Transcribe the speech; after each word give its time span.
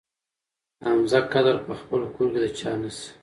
حمزه 0.85 1.19
قدر 1.33 1.55
په 1.65 1.73
خپل 1.81 2.01
کور 2.13 2.27
کې 2.33 2.39
د 2.43 2.45
چا 2.59 2.71
نه 2.81 2.89
شي. 2.97 3.09